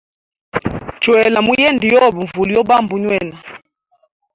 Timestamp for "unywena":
2.97-3.37